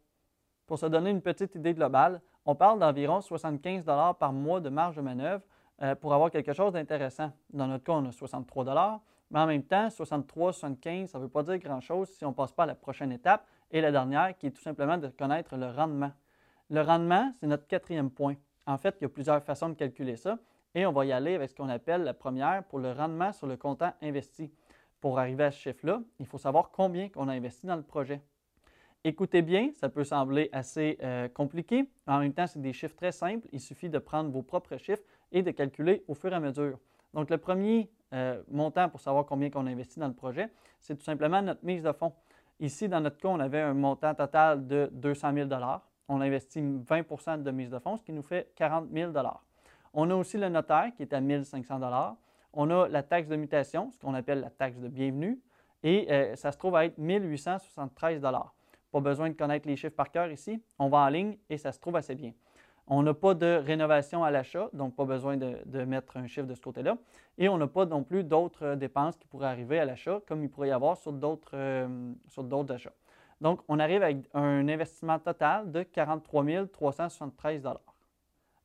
Pour 0.66 0.78
se 0.78 0.86
donner 0.86 1.10
une 1.10 1.20
petite 1.20 1.54
idée 1.54 1.74
globale, 1.74 2.20
on 2.46 2.54
parle 2.54 2.80
d'environ 2.80 3.20
75 3.20 3.84
par 4.18 4.32
mois 4.32 4.60
de 4.60 4.70
marge 4.70 4.96
de 4.96 5.02
manœuvre 5.02 5.44
euh, 5.82 5.94
pour 5.94 6.14
avoir 6.14 6.30
quelque 6.30 6.54
chose 6.54 6.72
d'intéressant. 6.72 7.32
Dans 7.52 7.66
notre 7.66 7.84
cas, 7.84 7.92
on 7.92 8.06
a 8.06 8.12
63 8.12 9.02
mais 9.30 9.40
en 9.40 9.46
même 9.46 9.64
temps, 9.64 9.90
63, 9.90 10.52
75, 10.52 11.10
ça 11.10 11.18
ne 11.18 11.24
veut 11.24 11.28
pas 11.28 11.42
dire 11.42 11.58
grand-chose 11.58 12.08
si 12.10 12.24
on 12.24 12.28
ne 12.28 12.34
passe 12.34 12.52
pas 12.52 12.64
à 12.64 12.66
la 12.66 12.74
prochaine 12.74 13.10
étape 13.10 13.46
et 13.70 13.80
la 13.80 13.90
dernière 13.90 14.36
qui 14.36 14.46
est 14.46 14.50
tout 14.50 14.62
simplement 14.62 14.96
de 14.96 15.08
connaître 15.08 15.56
le 15.56 15.66
rendement. 15.66 16.12
Le 16.70 16.80
rendement, 16.82 17.32
c'est 17.40 17.46
notre 17.46 17.66
quatrième 17.66 18.10
point. 18.10 18.36
En 18.66 18.78
fait, 18.78 18.96
il 19.00 19.04
y 19.04 19.06
a 19.06 19.08
plusieurs 19.08 19.42
façons 19.42 19.68
de 19.70 19.74
calculer 19.74 20.16
ça 20.16 20.38
et 20.74 20.86
on 20.86 20.92
va 20.92 21.04
y 21.04 21.12
aller 21.12 21.34
avec 21.34 21.50
ce 21.50 21.54
qu'on 21.54 21.68
appelle 21.68 22.04
la 22.04 22.14
première 22.14 22.64
pour 22.64 22.78
le 22.78 22.92
rendement 22.92 23.32
sur 23.32 23.46
le 23.46 23.56
comptant 23.56 23.92
investi. 24.02 24.52
Pour 25.04 25.18
arriver 25.18 25.44
à 25.44 25.50
ce 25.50 25.58
chiffre-là, 25.58 26.00
il 26.18 26.24
faut 26.24 26.38
savoir 26.38 26.70
combien 26.70 27.10
on 27.16 27.28
a 27.28 27.34
investi 27.34 27.66
dans 27.66 27.76
le 27.76 27.82
projet. 27.82 28.22
Écoutez 29.04 29.42
bien, 29.42 29.68
ça 29.74 29.90
peut 29.90 30.02
sembler 30.02 30.48
assez 30.50 30.96
euh, 31.02 31.28
compliqué. 31.28 31.90
En 32.06 32.20
même 32.20 32.32
temps, 32.32 32.46
c'est 32.46 32.62
des 32.62 32.72
chiffres 32.72 32.96
très 32.96 33.12
simples. 33.12 33.46
Il 33.52 33.60
suffit 33.60 33.90
de 33.90 33.98
prendre 33.98 34.30
vos 34.30 34.40
propres 34.40 34.78
chiffres 34.78 35.02
et 35.30 35.42
de 35.42 35.50
calculer 35.50 36.02
au 36.08 36.14
fur 36.14 36.32
et 36.32 36.34
à 36.34 36.40
mesure. 36.40 36.78
Donc, 37.12 37.28
le 37.28 37.36
premier 37.36 37.90
euh, 38.14 38.42
montant 38.50 38.88
pour 38.88 38.98
savoir 38.98 39.26
combien 39.26 39.50
on 39.56 39.66
a 39.66 39.70
investi 39.70 40.00
dans 40.00 40.08
le 40.08 40.14
projet, 40.14 40.48
c'est 40.80 40.96
tout 40.96 41.04
simplement 41.04 41.42
notre 41.42 41.62
mise 41.66 41.82
de 41.82 41.92
fonds. 41.92 42.14
Ici, 42.58 42.88
dans 42.88 43.02
notre 43.02 43.18
cas, 43.18 43.28
on 43.28 43.40
avait 43.40 43.60
un 43.60 43.74
montant 43.74 44.14
total 44.14 44.66
de 44.66 44.88
200 44.90 45.34
000 45.34 45.50
On 46.08 46.22
a 46.22 46.24
investi 46.24 46.62
20% 46.62 47.42
de 47.42 47.50
mise 47.50 47.68
de 47.68 47.78
fonds, 47.78 47.98
ce 47.98 48.02
qui 48.04 48.12
nous 48.14 48.22
fait 48.22 48.50
40 48.56 48.86
000 48.90 49.12
On 49.92 50.08
a 50.08 50.14
aussi 50.14 50.38
le 50.38 50.48
notaire 50.48 50.92
qui 50.96 51.02
est 51.02 51.12
à 51.12 51.18
1 51.18 51.44
500 51.44 51.78
On 52.56 52.70
a 52.70 52.88
la 52.88 53.02
taxe 53.02 53.28
de 53.28 53.36
mutation, 53.36 53.90
ce 53.92 53.98
qu'on 53.98 54.14
appelle 54.14 54.40
la 54.40 54.50
taxe 54.50 54.78
de 54.78 54.88
bienvenue, 54.88 55.40
et 55.82 56.06
euh, 56.10 56.36
ça 56.36 56.52
se 56.52 56.56
trouve 56.56 56.76
à 56.76 56.86
être 56.86 56.98
1 56.98 57.18
873 57.18 58.22
Pas 58.22 59.00
besoin 59.00 59.28
de 59.28 59.34
connaître 59.34 59.68
les 59.68 59.76
chiffres 59.76 59.96
par 59.96 60.10
cœur 60.10 60.30
ici. 60.30 60.62
On 60.78 60.88
va 60.88 60.98
en 60.98 61.08
ligne 61.08 61.36
et 61.50 61.58
ça 61.58 61.72
se 61.72 61.80
trouve 61.80 61.96
assez 61.96 62.14
bien. 62.14 62.32
On 62.86 63.02
n'a 63.02 63.12
pas 63.12 63.34
de 63.34 63.60
rénovation 63.64 64.24
à 64.24 64.30
l'achat, 64.30 64.68
donc 64.72 64.94
pas 64.94 65.04
besoin 65.04 65.36
de, 65.36 65.84
mettre 65.84 66.16
un 66.16 66.26
chiffre 66.26 66.46
de 66.46 66.54
ce 66.54 66.60
côté-là. 66.60 66.96
Et 67.38 67.48
on 67.48 67.58
n'a 67.58 67.66
pas 67.66 67.86
non 67.86 68.04
plus 68.04 68.22
d'autres 68.22 68.64
euh, 68.64 68.76
dépenses 68.76 69.16
qui 69.16 69.26
pourraient 69.26 69.48
arriver 69.48 69.80
à 69.80 69.84
l'achat, 69.84 70.20
comme 70.26 70.42
il 70.42 70.50
pourrait 70.50 70.68
y 70.68 70.72
avoir 70.72 70.96
sur 70.96 71.12
d'autres 71.12 71.54
euh, 71.54 72.14
achats. 72.68 72.92
Donc, 73.40 73.60
on 73.68 73.78
arrive 73.78 74.02
avec 74.02 74.28
un 74.32 74.68
investissement 74.68 75.18
total 75.18 75.72
de 75.72 75.82
43 75.82 76.44
373 76.72 77.66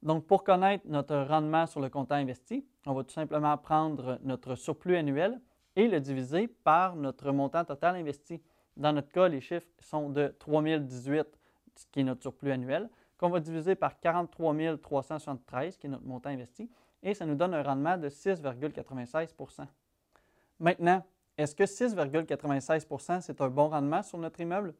Donc, 0.02 0.26
pour 0.26 0.44
connaître 0.44 0.86
notre 0.88 1.16
rendement 1.16 1.66
sur 1.66 1.82
le 1.82 1.90
comptant 1.90 2.16
investi, 2.16 2.66
on 2.86 2.94
va 2.94 3.04
tout 3.04 3.14
simplement 3.14 3.58
prendre 3.58 4.18
notre 4.24 4.56
surplus 4.56 4.96
annuel 4.96 5.42
et 5.76 5.88
le 5.88 6.00
diviser 6.00 6.48
par 6.48 6.96
notre 6.96 7.32
montant 7.32 7.66
total 7.66 7.96
investi. 7.96 8.42
Dans 8.78 8.94
notre 8.94 9.12
cas, 9.12 9.28
les 9.28 9.42
chiffres 9.42 9.68
sont 9.80 10.10
de 10.10 10.34
3018, 10.40 11.28
ce 11.76 11.86
qui 11.92 12.00
est 12.00 12.04
notre 12.04 12.22
surplus 12.22 12.52
annuel, 12.52 12.90
qu'on 13.18 13.30
va 13.30 13.42
diviser 13.42 13.76
par 13.76 14.00
43 14.00 14.78
373, 14.78 15.78
qui 15.78 15.88
est 15.88 15.90
notre 15.90 16.06
montant 16.06 16.30
investi, 16.30 16.70
et 17.04 17.14
ça 17.14 17.26
nous 17.26 17.36
donne 17.36 17.54
un 17.54 17.64
rendement 17.64 17.98
de 17.98 18.10
6,96% 18.10 19.66
Maintenant, 20.60 21.04
est-ce 21.38 21.56
que 21.56 21.64
6,96% 21.64 23.22
c'est 23.22 23.42
un 23.42 23.50
bon 23.50 23.70
rendement 23.70 24.04
sur 24.04 24.18
notre 24.18 24.40
immeuble? 24.42 24.74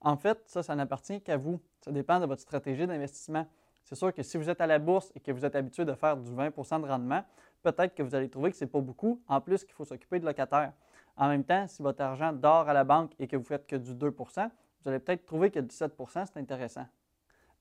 En 0.00 0.16
fait, 0.16 0.38
ça, 0.46 0.62
ça 0.62 0.74
n'appartient 0.74 1.20
qu'à 1.20 1.36
vous. 1.36 1.60
Ça 1.80 1.90
dépend 1.90 2.20
de 2.20 2.26
votre 2.26 2.40
stratégie 2.40 2.86
d'investissement. 2.86 3.46
C'est 3.86 3.94
sûr 3.94 4.12
que 4.12 4.22
si 4.24 4.36
vous 4.36 4.50
êtes 4.50 4.60
à 4.60 4.66
la 4.66 4.80
bourse 4.80 5.12
et 5.14 5.20
que 5.20 5.30
vous 5.30 5.44
êtes 5.44 5.54
habitué 5.54 5.84
de 5.84 5.94
faire 5.94 6.16
du 6.16 6.28
20% 6.32 6.82
de 6.82 6.88
rendement, 6.88 7.22
peut-être 7.62 7.94
que 7.94 8.02
vous 8.02 8.16
allez 8.16 8.28
trouver 8.28 8.50
que 8.50 8.56
ce 8.56 8.64
n'est 8.64 8.70
pas 8.70 8.80
beaucoup, 8.80 9.22
en 9.28 9.40
plus 9.40 9.62
qu'il 9.62 9.74
faut 9.74 9.84
s'occuper 9.84 10.18
de 10.18 10.26
locataires. 10.26 10.72
En 11.16 11.28
même 11.28 11.44
temps, 11.44 11.68
si 11.68 11.82
votre 11.82 12.02
argent 12.02 12.32
dort 12.32 12.68
à 12.68 12.72
la 12.72 12.82
banque 12.82 13.12
et 13.20 13.28
que 13.28 13.36
vous 13.36 13.44
faites 13.44 13.64
que 13.64 13.76
du 13.76 13.94
2% 13.94 14.50
vous 14.82 14.90
allez 14.90 14.98
peut-être 14.98 15.24
trouver 15.24 15.50
que 15.50 15.60
17% 15.60 16.26
c'est 16.26 16.38
intéressant. 16.38 16.86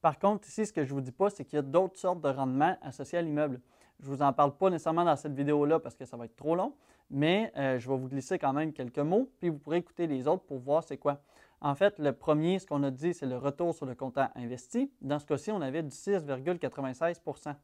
Par 0.01 0.19
contre, 0.19 0.47
ici, 0.47 0.65
ce 0.65 0.73
que 0.73 0.83
je 0.83 0.89
ne 0.89 0.95
vous 0.95 1.01
dis 1.01 1.11
pas, 1.11 1.29
c'est 1.29 1.45
qu'il 1.45 1.57
y 1.57 1.59
a 1.59 1.63
d'autres 1.63 1.97
sortes 1.97 2.21
de 2.21 2.29
rendements 2.29 2.77
associés 2.81 3.17
à 3.17 3.21
l'immeuble. 3.21 3.61
Je 3.99 4.09
ne 4.09 4.15
vous 4.15 4.21
en 4.21 4.33
parle 4.33 4.55
pas 4.55 4.69
nécessairement 4.69 5.05
dans 5.05 5.15
cette 5.15 5.33
vidéo-là 5.33 5.79
parce 5.79 5.95
que 5.95 6.05
ça 6.05 6.17
va 6.17 6.25
être 6.25 6.35
trop 6.35 6.55
long, 6.55 6.73
mais 7.09 7.51
euh, 7.57 7.79
je 7.79 7.89
vais 7.89 7.97
vous 7.97 8.07
glisser 8.07 8.37
quand 8.37 8.53
même 8.53 8.73
quelques 8.73 8.99
mots, 8.99 9.29
puis 9.39 9.49
vous 9.49 9.57
pourrez 9.57 9.77
écouter 9.77 10.05
les 10.05 10.27
autres 10.27 10.43
pour 10.43 10.59
voir 10.59 10.83
c'est 10.83 10.97
quoi. 10.97 11.21
En 11.61 11.75
fait, 11.75 11.99
le 11.99 12.13
premier, 12.13 12.59
ce 12.59 12.67
qu'on 12.67 12.83
a 12.83 12.91
dit, 12.91 13.13
c'est 13.13 13.25
le 13.25 13.37
retour 13.37 13.73
sur 13.73 13.85
le 13.85 13.95
comptant 13.95 14.29
investi. 14.35 14.91
Dans 15.01 15.19
ce 15.19 15.25
cas-ci, 15.25 15.51
on 15.51 15.61
avait 15.61 15.83
du 15.83 15.89
6,96% 15.89 17.55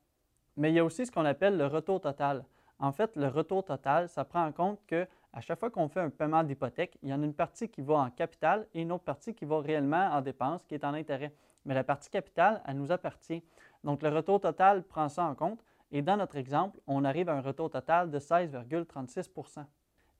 Mais 0.57 0.71
il 0.71 0.75
y 0.75 0.79
a 0.79 0.85
aussi 0.85 1.05
ce 1.05 1.11
qu'on 1.11 1.25
appelle 1.25 1.57
le 1.57 1.67
retour 1.67 2.01
total. 2.01 2.45
En 2.79 2.91
fait, 2.91 3.15
le 3.15 3.27
retour 3.27 3.63
total, 3.63 4.09
ça 4.09 4.25
prend 4.25 4.45
en 4.45 4.51
compte 4.51 4.79
que 4.87 5.07
à 5.33 5.41
chaque 5.41 5.59
fois 5.59 5.69
qu'on 5.69 5.87
fait 5.87 6.01
un 6.01 6.09
paiement 6.09 6.43
d'hypothèque, 6.43 6.97
il 7.03 7.09
y 7.09 7.13
en 7.13 7.21
a 7.21 7.25
une 7.25 7.33
partie 7.33 7.69
qui 7.69 7.81
va 7.81 7.95
en 7.95 8.09
capital 8.09 8.67
et 8.73 8.81
une 8.81 8.91
autre 8.91 9.03
partie 9.03 9.33
qui 9.33 9.45
va 9.45 9.59
réellement 9.59 10.09
en 10.11 10.21
dépenses, 10.21 10.65
qui 10.65 10.75
est 10.75 10.83
en 10.83 10.93
intérêt 10.93 11.33
mais 11.65 11.73
la 11.73 11.83
partie 11.83 12.09
capitale, 12.09 12.61
elle 12.65 12.77
nous 12.77 12.91
appartient. 12.91 13.43
Donc, 13.83 14.01
le 14.01 14.09
retour 14.09 14.39
total 14.39 14.83
prend 14.83 15.09
ça 15.09 15.23
en 15.23 15.35
compte. 15.35 15.63
Et 15.91 16.01
dans 16.01 16.17
notre 16.17 16.37
exemple, 16.37 16.79
on 16.87 17.03
arrive 17.03 17.29
à 17.29 17.33
un 17.33 17.41
retour 17.41 17.69
total 17.69 18.09
de 18.09 18.19
16,36% 18.19 19.65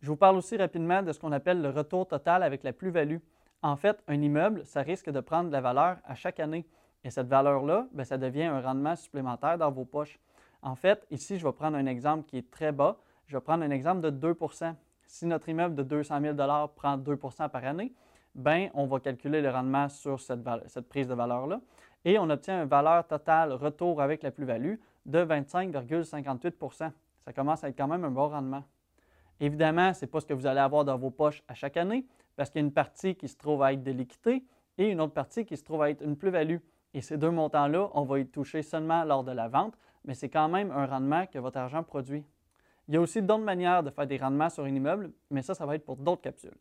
Je 0.01 0.07
vous 0.07 0.17
parle 0.17 0.35
aussi 0.35 0.57
rapidement 0.57 1.01
de 1.01 1.13
ce 1.13 1.19
qu'on 1.19 1.31
appelle 1.31 1.61
le 1.61 1.69
retour 1.69 2.07
total 2.07 2.43
avec 2.43 2.63
la 2.63 2.73
plus-value. 2.73 3.17
En 3.63 3.75
fait, 3.75 4.01
un 4.07 4.19
immeuble, 4.21 4.65
ça 4.65 4.81
risque 4.81 5.09
de 5.09 5.19
prendre 5.19 5.49
de 5.49 5.53
la 5.53 5.61
valeur 5.61 5.97
à 6.05 6.15
chaque 6.15 6.39
année. 6.39 6.65
Et 7.03 7.09
cette 7.09 7.27
valeur-là, 7.27 7.87
ben, 7.91 8.03
ça 8.03 8.17
devient 8.17 8.43
un 8.43 8.61
rendement 8.61 8.95
supplémentaire 8.95 9.57
dans 9.57 9.71
vos 9.71 9.85
poches. 9.85 10.19
En 10.61 10.75
fait, 10.75 11.05
ici, 11.11 11.37
je 11.37 11.45
vais 11.45 11.53
prendre 11.53 11.77
un 11.77 11.85
exemple 11.85 12.25
qui 12.27 12.37
est 12.37 12.49
très 12.49 12.71
bas. 12.71 12.97
Je 13.27 13.37
vais 13.37 13.41
prendre 13.41 13.63
un 13.63 13.71
exemple 13.71 14.01
de 14.01 14.33
2% 14.33 14.75
Si 15.05 15.25
notre 15.25 15.49
immeuble 15.49 15.75
de 15.75 15.83
200 15.83 16.21
000 16.21 16.35
prend 16.75 16.97
2% 16.97 17.49
par 17.49 17.65
année, 17.65 17.93
ben, 18.35 18.69
on 18.73 18.85
va 18.85 18.99
calculer 18.99 19.41
le 19.41 19.49
rendement 19.49 19.89
sur 19.89 20.19
cette, 20.19 20.41
prise 20.89 21.07
de 21.07 21.13
valeur-là 21.13 21.59
et 22.05 22.17
on 22.17 22.29
obtient 22.29 22.63
une 22.63 22.69
valeur 22.69 23.05
totale 23.05 23.53
retour 23.53 24.01
avec 24.01 24.23
la 24.23 24.31
plus-value 24.31 24.75
de 25.05 25.19
25,58% 25.25 26.91
Ça 27.25 27.33
commence 27.33 27.63
à 27.63 27.69
être 27.69 27.77
quand 27.77 27.87
même 27.87 28.05
un 28.05 28.11
bon 28.11 28.29
rendement. 28.29 28.63
Évidemment, 29.39 29.93
ce 29.93 30.05
n'est 30.05 30.09
pas 30.09 30.21
ce 30.21 30.25
que 30.25 30.33
vous 30.33 30.45
allez 30.45 30.59
avoir 30.59 30.85
dans 30.85 30.97
vos 30.97 31.09
poches 31.09 31.43
à 31.47 31.53
chaque 31.53 31.77
année 31.77 32.05
parce 32.35 32.50
qu'il 32.50 32.61
y 32.61 32.63
a 32.63 32.67
une 32.67 32.73
partie 32.73 33.15
qui 33.15 33.27
se 33.27 33.38
trouve 33.38 33.61
à 33.63 33.73
être 33.73 33.83
de 33.83 33.91
l'équité 33.91 34.43
et 34.77 34.88
une 34.88 35.01
autre 35.01 35.13
partie 35.13 35.45
qui 35.45 35.57
se 35.57 35.63
trouve 35.63 35.81
à 35.81 35.89
être 35.89 36.01
une 36.01 36.15
plus-value. 36.15 36.57
Et 36.93 37.01
ces 37.01 37.17
deux 37.17 37.31
montants-là, 37.31 37.89
on 37.93 38.03
va 38.03 38.19
y 38.19 38.25
toucher 38.25 38.61
seulement 38.61 39.03
lors 39.03 39.23
de 39.23 39.31
la 39.31 39.47
vente, 39.47 39.77
mais 40.05 40.13
c'est 40.13 40.29
quand 40.29 40.50
même 40.50 40.71
un 40.71 40.85
rendement 40.85 41.25
que 41.25 41.39
votre 41.39 41.57
argent 41.57 41.83
produit. 41.83 42.23
Il 42.88 42.95
y 42.95 42.97
a 42.97 43.01
aussi 43.01 43.21
d'autres 43.21 43.43
manières 43.43 43.83
de 43.83 43.89
faire 43.89 44.07
des 44.07 44.17
rendements 44.17 44.50
sur 44.50 44.65
un 44.65 44.73
immeuble, 44.73 45.11
mais 45.29 45.41
ça, 45.41 45.53
ça 45.53 45.65
va 45.65 45.75
être 45.75 45.85
pour 45.85 45.95
d'autres 45.97 46.21
capsules. 46.21 46.57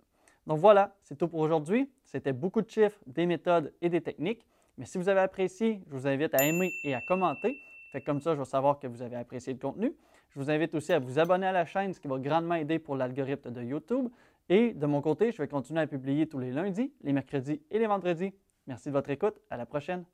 Donc 0.47 0.59
voilà, 0.59 0.95
c'est 1.03 1.17
tout 1.17 1.29
pour 1.29 1.41
aujourd'hui. 1.41 1.91
C'était 2.05 2.33
beaucoup 2.33 2.63
de 2.63 2.71
chiffres, 2.71 3.01
des 3.07 3.27
méthodes 3.27 3.73
et 3.81 3.89
des 3.89 4.01
techniques. 4.01 4.47
Mais 4.79 4.85
si 4.85 4.99
vous 4.99 5.09
avez 5.09 5.21
apprécié, 5.21 5.83
je 5.87 5.93
vous 5.93 6.07
invite 6.07 6.35
à 6.35 6.45
aimer 6.45 6.71
et 6.85 6.95
à 6.95 7.01
commenter. 7.01 7.57
Fait 7.93 8.01
comme 8.01 8.21
ça, 8.21 8.35
je 8.35 8.39
vais 8.39 8.45
savoir 8.45 8.79
que 8.79 8.87
vous 8.87 9.03
avez 9.03 9.17
apprécié 9.17 9.53
le 9.53 9.59
contenu. 9.59 9.93
Je 10.31 10.39
vous 10.39 10.51
invite 10.51 10.75
aussi 10.75 10.93
à 10.93 11.01
vous 11.01 11.19
abonner 11.19 11.47
à 11.47 11.53
la 11.53 11.65
chaîne, 11.65 11.93
ce 11.93 12.01
qui 12.01 12.07
va 12.07 12.19
grandement 12.19 12.55
aider 12.55 12.79
pour 12.79 12.95
l'algorithme 12.95 13.51
de 13.51 13.63
YouTube. 13.63 14.09
Et 14.51 14.75
de 14.75 14.85
mon 14.87 15.01
côté, 15.01 15.31
je 15.31 15.39
vais 15.41 15.49
continuer 15.49 15.81
à 15.81 15.87
publier 15.87 16.27
tous 16.27 16.41
les 16.41 16.51
lundis, 16.51 16.93
les 17.03 17.13
mercredis 17.13 17.63
et 17.71 17.79
les 17.79 17.87
vendredis. 17.87 18.35
Merci 18.67 18.89
de 18.89 18.93
votre 18.93 19.09
écoute. 19.11 19.41
À 19.49 19.57
la 19.57 19.65
prochaine. 19.65 20.05